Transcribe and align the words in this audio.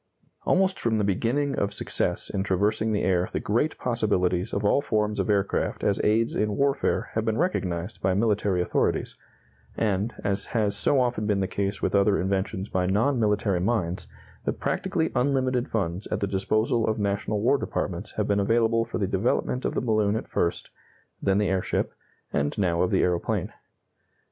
Almost 0.47 0.79
from 0.79 0.97
the 0.97 1.03
beginning 1.03 1.55
of 1.55 1.75
success 1.75 2.31
in 2.31 2.41
traversing 2.41 2.91
the 2.91 3.03
air 3.03 3.29
the 3.33 3.39
great 3.39 3.77
possibilities 3.77 4.51
of 4.51 4.65
all 4.65 4.81
forms 4.81 5.19
of 5.19 5.29
aircraft 5.29 5.83
as 5.83 6.01
aids 6.03 6.33
in 6.33 6.57
warfare 6.57 7.11
have 7.13 7.23
been 7.23 7.37
recognized 7.37 8.01
by 8.01 8.15
military 8.15 8.63
authorities, 8.63 9.15
and, 9.77 10.15
as 10.23 10.45
has 10.57 10.75
so 10.75 10.99
often 10.99 11.27
been 11.27 11.39
the 11.39 11.45
case 11.47 11.83
with 11.83 11.93
other 11.93 12.19
inventions 12.19 12.67
by 12.67 12.87
non 12.87 13.19
military 13.19 13.59
minds, 13.61 14.07
the 14.43 14.53
practically 14.53 15.11
unlimited 15.13 15.67
funds 15.67 16.07
at 16.07 16.19
the 16.19 16.25
disposal 16.25 16.87
of 16.87 16.97
national 16.97 17.39
war 17.39 17.59
departments 17.59 18.13
have 18.13 18.27
been 18.27 18.39
available 18.39 18.83
for 18.85 18.97
the 18.97 19.05
development 19.05 19.65
of 19.65 19.75
the 19.75 19.81
balloon 19.81 20.15
at 20.15 20.25
first, 20.25 20.71
then 21.21 21.37
the 21.37 21.47
airship, 21.49 21.93
and 22.33 22.57
now 22.57 22.81
of 22.81 22.89
the 22.89 23.03
aeroplane. 23.03 23.53